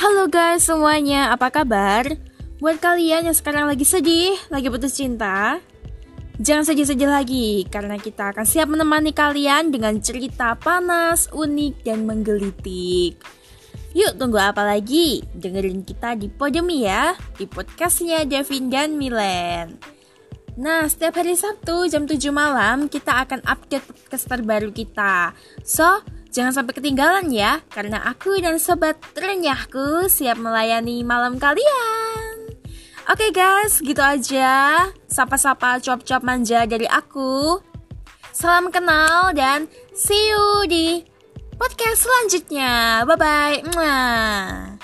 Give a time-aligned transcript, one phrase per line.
[0.00, 2.08] Halo guys semuanya, apa kabar?
[2.56, 5.60] Buat kalian yang sekarang lagi sedih, lagi putus cinta,
[6.40, 13.20] jangan sedih-sedih lagi karena kita akan siap menemani kalian dengan cerita panas, unik, dan menggelitik.
[13.92, 15.20] Yuk tunggu apa lagi?
[15.36, 19.76] Dengerin kita di Podemi ya, di podcastnya Devin dan Milen.
[20.56, 25.36] Nah, setiap hari Sabtu jam 7 malam kita akan update podcast terbaru kita.
[25.60, 26.00] So,
[26.30, 32.54] Jangan sampai ketinggalan ya, karena aku dan sobat renyahku siap melayani malam kalian.
[33.10, 34.86] Oke okay guys, gitu aja.
[35.10, 37.58] Sapa-sapa cop-cop manja dari aku.
[38.30, 41.02] Salam kenal dan see you di
[41.58, 43.02] podcast selanjutnya.
[43.04, 44.79] Bye-bye.